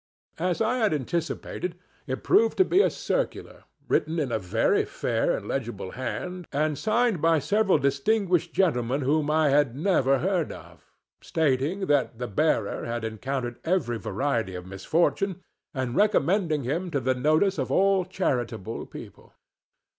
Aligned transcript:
As 0.39 0.61
I 0.63 0.77
had 0.77 0.95
anticipated, 0.95 1.77
it 2.07 2.23
proved 2.23 2.57
to 2.57 2.65
be 2.65 2.81
a 2.81 2.89
circular, 2.89 3.65
written 3.87 4.17
in 4.17 4.31
a 4.31 4.39
very 4.39 4.83
fair 4.83 5.37
and 5.37 5.47
legible 5.47 5.91
hand 5.91 6.47
and 6.51 6.75
signed 6.75 7.21
by 7.21 7.37
several 7.37 7.77
distinguished 7.77 8.51
gentlemen 8.51 9.01
whom 9.01 9.29
I 9.29 9.49
had 9.49 9.75
never 9.75 10.17
heard 10.17 10.51
of, 10.51 10.91
stating 11.21 11.81
that 11.85 12.17
the 12.17 12.27
bearer 12.27 12.83
had 12.87 13.03
encountered 13.03 13.59
every 13.63 13.99
variety 13.99 14.55
of 14.55 14.65
misfortune 14.65 15.43
and 15.71 15.95
recommending 15.95 16.63
him 16.63 16.89
to 16.89 16.99
the 16.99 17.13
notice 17.13 17.59
of 17.59 17.71
all 17.71 18.03
charitable 18.03 18.87
people. 18.87 19.33